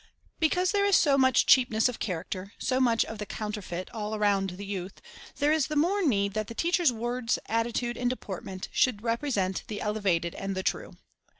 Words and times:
Because 0.39 0.71
there 0.71 0.83
is 0.83 0.95
so 0.95 1.15
much 1.15 1.45
cheapness 1.45 1.87
of 1.87 1.99
character, 1.99 2.53
so 2.57 2.79
much 2.81 3.05
of 3.05 3.19
the 3.19 3.25
counterfeit 3.27 3.87
all 3.91 4.15
around 4.15 4.49
the 4.57 4.65
youth, 4.65 4.99
there 5.35 5.51
is 5.51 5.67
the 5.67 5.75
more 5.75 6.03
need 6.03 6.33
that 6.33 6.47
the 6.47 6.55
teacher's 6.55 6.91
words, 6.91 7.37
attitude, 7.45 7.97
and 7.97 8.09
deportment 8.09 8.67
should 8.71 9.03
represent 9.03 9.63
the 9.67 9.79
elevated 9.79 10.33
and 10.33 10.55
the 10.55 10.63
true. 10.63 10.95